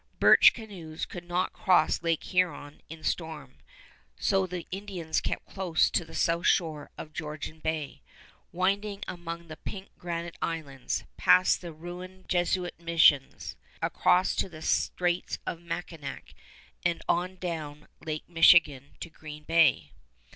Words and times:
Birch 0.19 0.55
canoes 0.55 1.05
could 1.05 1.25
not 1.27 1.53
cross 1.53 2.01
Lake 2.01 2.23
Huron 2.23 2.81
in 2.89 3.03
storm; 3.03 3.57
so 4.17 4.47
the 4.47 4.65
Indians 4.71 5.21
kept 5.21 5.45
close 5.45 5.91
to 5.91 6.03
the 6.03 6.15
south 6.15 6.47
shore 6.47 6.89
of 6.97 7.13
Georgian 7.13 7.59
Bay, 7.59 8.01
winding 8.51 9.03
among 9.07 9.47
the 9.47 9.57
pink 9.57 9.89
granite 9.99 10.39
islands, 10.41 11.03
past 11.17 11.61
the 11.61 11.71
ruined 11.71 12.27
Jesuit 12.27 12.73
missions 12.79 13.55
across 13.79 14.33
to 14.37 14.49
the 14.49 14.63
Straits 14.63 15.37
of 15.45 15.61
Mackinac 15.61 16.33
and 16.83 17.03
on 17.07 17.35
down 17.35 17.87
Lake 18.03 18.27
Michigan 18.27 18.95
to 19.01 19.09
Green 19.11 19.43
Bay. 19.43 19.91